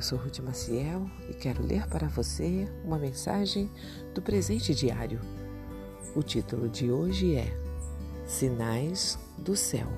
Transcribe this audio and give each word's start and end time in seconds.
Eu 0.00 0.02
sou 0.02 0.18
Ruth 0.18 0.38
Maciel 0.38 1.10
e 1.28 1.34
quero 1.34 1.62
ler 1.62 1.86
para 1.86 2.08
você 2.08 2.66
uma 2.82 2.98
mensagem 2.98 3.70
do 4.14 4.22
presente 4.22 4.74
diário. 4.74 5.20
O 6.16 6.22
título 6.22 6.70
de 6.70 6.90
hoje 6.90 7.36
é 7.36 7.54
Sinais 8.26 9.18
do 9.36 9.54
Céu. 9.54 9.88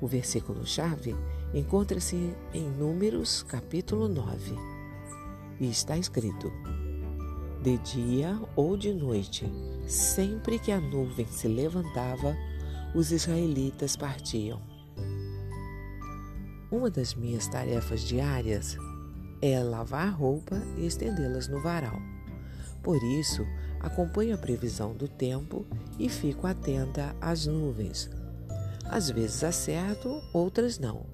O 0.00 0.06
versículo-chave 0.06 1.14
encontra-se 1.52 2.34
em 2.54 2.70
Números, 2.70 3.42
capítulo 3.42 4.08
9, 4.08 4.54
e 5.60 5.68
está 5.68 5.98
escrito: 5.98 6.50
De 7.62 7.76
dia 7.76 8.40
ou 8.56 8.78
de 8.78 8.94
noite, 8.94 9.44
sempre 9.86 10.58
que 10.58 10.72
a 10.72 10.80
nuvem 10.80 11.26
se 11.26 11.46
levantava, 11.46 12.34
os 12.94 13.12
israelitas 13.12 13.94
partiam. 13.94 14.77
Uma 16.70 16.90
das 16.90 17.14
minhas 17.14 17.48
tarefas 17.48 18.02
diárias 18.02 18.76
é 19.40 19.58
lavar 19.62 20.12
roupa 20.12 20.60
e 20.76 20.86
estendê-las 20.86 21.48
no 21.48 21.62
varal. 21.62 21.98
Por 22.82 23.02
isso, 23.02 23.46
acompanho 23.80 24.34
a 24.34 24.38
previsão 24.38 24.94
do 24.94 25.08
tempo 25.08 25.66
e 25.98 26.08
fico 26.08 26.46
atenta 26.46 27.16
às 27.20 27.46
nuvens. 27.46 28.10
Às 28.84 29.10
vezes 29.10 29.42
acerto, 29.44 30.22
outras 30.32 30.78
não. 30.78 31.06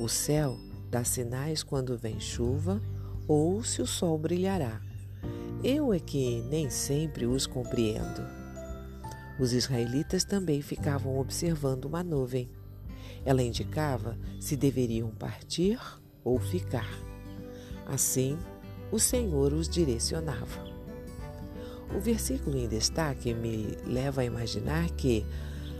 O 0.00 0.08
céu 0.08 0.58
dá 0.90 1.04
sinais 1.04 1.62
quando 1.62 1.96
vem 1.96 2.18
chuva 2.18 2.80
ou 3.28 3.62
se 3.62 3.80
o 3.80 3.86
sol 3.86 4.18
brilhará. 4.18 4.80
Eu 5.62 5.92
é 5.92 5.98
que 5.98 6.42
nem 6.50 6.68
sempre 6.68 7.26
os 7.26 7.46
compreendo. 7.46 8.22
Os 9.38 9.52
israelitas 9.52 10.24
também 10.24 10.60
ficavam 10.60 11.18
observando 11.18 11.86
uma 11.86 12.02
nuvem. 12.02 12.48
Ela 13.24 13.42
indicava 13.42 14.18
se 14.40 14.56
deveriam 14.56 15.10
partir 15.10 15.78
ou 16.22 16.38
ficar. 16.38 16.88
Assim, 17.86 18.38
o 18.90 18.98
Senhor 18.98 19.52
os 19.52 19.68
direcionava. 19.68 20.64
O 21.94 22.00
versículo 22.00 22.56
em 22.56 22.66
destaque 22.66 23.34
me 23.34 23.76
leva 23.86 24.22
a 24.22 24.24
imaginar 24.24 24.88
que 24.90 25.24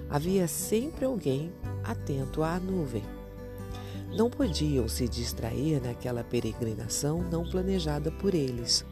havia 0.08 0.46
sempre 0.46 1.04
alguém 1.04 1.52
atento 1.82 2.42
à 2.42 2.58
nuvem. 2.60 3.02
Não 4.16 4.30
podiam 4.30 4.86
se 4.86 5.08
distrair 5.08 5.80
naquela 5.82 6.22
peregrinação 6.22 7.22
não 7.30 7.44
planejada 7.44 8.12
por 8.12 8.34
eles, 8.34 8.84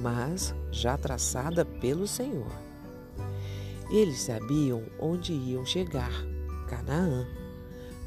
mas 0.00 0.54
já 0.72 0.96
traçada 0.96 1.64
pelo 1.64 2.08
Senhor. 2.08 2.50
Eles 3.90 4.20
sabiam 4.20 4.82
onde 4.98 5.32
iam 5.32 5.64
chegar, 5.64 6.12
Canaã 6.68 7.26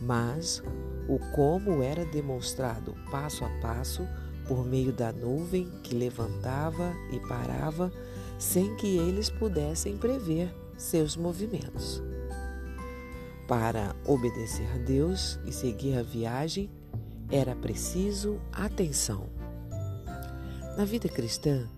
mas 0.02 0.62
o 1.08 1.20
como 1.34 1.84
era 1.84 2.04
demonstrado 2.06 2.96
passo 3.12 3.46
a 3.46 3.50
passo 3.62 4.08
por 4.48 4.66
meio 4.66 4.92
da 4.92 5.12
nuvem 5.12 5.70
que 5.84 5.96
levantava 5.96 6.94
e 7.12 7.20
parava 7.28 7.92
sem 8.38 8.76
que 8.76 8.98
eles 8.98 9.30
pudessem 9.30 9.98
prever 9.98 10.54
seus 10.76 11.16
movimentos. 11.16 12.02
Para 13.48 13.96
obedecer 14.06 14.68
a 14.74 14.78
Deus 14.78 15.40
e 15.46 15.52
seguir 15.52 15.98
a 15.98 16.02
viagem, 16.02 16.70
era 17.30 17.56
preciso 17.56 18.40
atenção. 18.52 19.30
Na 20.78 20.86
vida 20.86 21.08
cristã, 21.08 21.70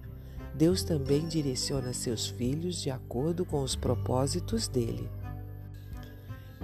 Deus 0.53 0.83
também 0.83 1.27
direciona 1.27 1.93
seus 1.93 2.27
filhos 2.27 2.81
de 2.81 2.91
acordo 2.91 3.43
com 3.43 3.63
os 3.63 3.75
propósitos 3.75 4.67
dele. 4.67 5.09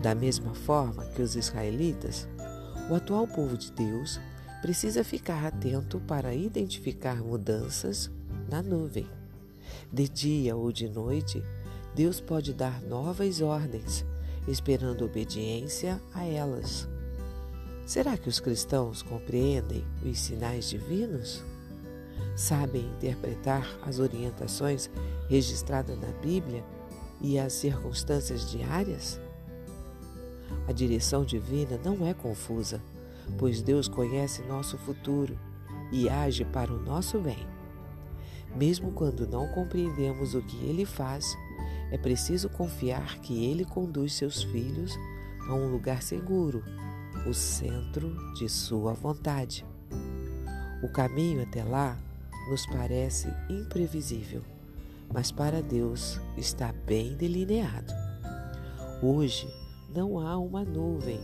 Da 0.01 0.15
mesma 0.15 0.53
forma 0.53 1.05
que 1.07 1.21
os 1.21 1.35
israelitas, 1.35 2.27
o 2.89 2.95
atual 2.95 3.27
povo 3.27 3.57
de 3.57 3.71
Deus 3.71 4.19
precisa 4.61 5.03
ficar 5.03 5.45
atento 5.45 5.99
para 6.01 6.33
identificar 6.33 7.21
mudanças 7.21 8.09
na 8.49 8.61
nuvem. 8.61 9.07
De 9.91 10.07
dia 10.07 10.55
ou 10.55 10.71
de 10.71 10.87
noite, 10.87 11.43
Deus 11.93 12.21
pode 12.21 12.53
dar 12.53 12.81
novas 12.81 13.41
ordens, 13.41 14.05
esperando 14.47 15.03
obediência 15.03 16.01
a 16.13 16.25
elas. 16.25 16.87
Será 17.85 18.17
que 18.17 18.29
os 18.29 18.39
cristãos 18.39 19.01
compreendem 19.01 19.83
os 20.03 20.17
sinais 20.19 20.69
divinos? 20.69 21.43
Sabem 22.35 22.85
interpretar 22.97 23.67
as 23.81 23.99
orientações 23.99 24.89
registradas 25.27 25.99
na 25.99 26.11
Bíblia 26.21 26.63
e 27.19 27.37
as 27.37 27.53
circunstâncias 27.53 28.49
diárias? 28.49 29.19
A 30.67 30.71
direção 30.71 31.23
divina 31.23 31.79
não 31.83 32.05
é 32.05 32.13
confusa, 32.13 32.81
pois 33.37 33.61
Deus 33.61 33.87
conhece 33.87 34.41
nosso 34.43 34.77
futuro 34.77 35.37
e 35.91 36.09
age 36.09 36.45
para 36.45 36.71
o 36.71 36.79
nosso 36.79 37.19
bem. 37.19 37.47
Mesmo 38.55 38.91
quando 38.91 39.27
não 39.27 39.47
compreendemos 39.47 40.33
o 40.33 40.41
que 40.41 40.57
Ele 40.65 40.85
faz, 40.85 41.37
é 41.91 41.97
preciso 41.97 42.49
confiar 42.49 43.19
que 43.19 43.45
Ele 43.45 43.65
conduz 43.65 44.13
seus 44.13 44.43
filhos 44.43 44.97
a 45.47 45.53
um 45.53 45.71
lugar 45.71 46.01
seguro, 46.01 46.63
o 47.27 47.33
centro 47.33 48.15
de 48.35 48.47
Sua 48.47 48.93
vontade. 48.93 49.65
O 50.81 50.87
caminho 50.87 51.41
até 51.43 51.63
lá 51.63 51.97
nos 52.49 52.65
parece 52.65 53.27
imprevisível, 53.49 54.41
mas 55.13 55.31
para 55.31 55.61
Deus 55.61 56.19
está 56.37 56.73
bem 56.85 57.15
delineado. 57.15 57.93
Hoje, 59.01 59.47
não 59.93 60.19
há 60.19 60.37
uma 60.37 60.63
nuvem, 60.63 61.19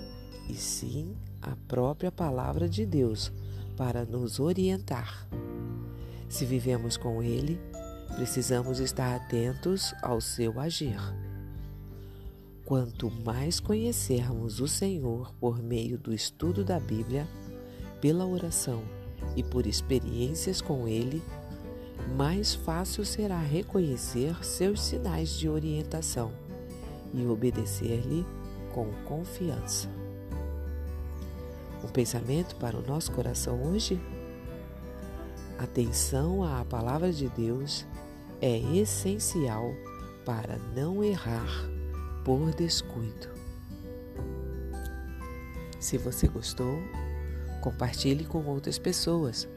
e 0.49 0.53
sim 0.53 1.15
a 1.41 1.55
própria 1.67 2.11
palavra 2.11 2.67
de 2.67 2.85
Deus 2.85 3.31
para 3.77 4.05
nos 4.05 4.39
orientar. 4.39 5.27
Se 6.27 6.45
vivemos 6.45 6.97
com 6.97 7.21
Ele, 7.21 7.59
precisamos 8.15 8.79
estar 8.79 9.15
atentos 9.15 9.93
ao 10.01 10.19
seu 10.19 10.59
agir. 10.59 10.99
Quanto 12.65 13.11
mais 13.11 13.59
conhecermos 13.59 14.59
o 14.59 14.67
Senhor 14.67 15.33
por 15.39 15.61
meio 15.61 15.99
do 15.99 16.13
estudo 16.13 16.63
da 16.63 16.79
Bíblia, 16.79 17.27
pela 18.01 18.25
oração 18.25 18.81
e 19.35 19.43
por 19.43 19.67
experiências 19.67 20.61
com 20.61 20.87
Ele, 20.87 21.21
mais 22.17 22.55
fácil 22.55 23.05
será 23.05 23.39
reconhecer 23.39 24.43
seus 24.43 24.81
sinais 24.81 25.29
de 25.37 25.47
orientação 25.47 26.31
e 27.13 27.25
obedecer-lhe 27.25 28.25
com 28.75 28.91
confiança. 29.05 29.87
Um 31.81 31.87
pensamento 31.87 32.57
para 32.57 32.75
o 32.75 32.85
nosso 32.85 33.09
coração 33.13 33.71
hoje? 33.71 33.97
Atenção 35.57 36.43
à 36.43 36.65
palavra 36.65 37.13
de 37.13 37.29
Deus 37.29 37.87
é 38.41 38.57
essencial 38.77 39.73
para 40.25 40.57
não 40.75 41.01
errar 41.01 41.49
por 42.25 42.53
descuido. 42.53 43.29
Se 45.79 45.97
você 45.97 46.27
gostou, 46.27 46.77
compartilhe 47.61 48.25
com 48.25 48.43
outras 48.45 48.77
pessoas, 48.77 49.47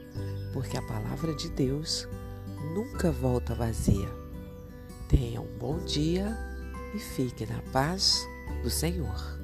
porque 0.53 0.77
a 0.77 0.81
palavra 0.83 1.35
de 1.35 1.49
Deus 1.49 2.07
nunca 2.73 3.11
volta 3.11 3.53
vazia. 3.53 4.07
Tenha 5.09 5.41
um 5.41 5.57
bom 5.57 5.77
dia 5.79 6.37
e 6.95 6.99
fique 6.99 7.45
na 7.45 7.61
paz 7.73 8.25
do 8.63 8.69
Senhor. 8.69 9.39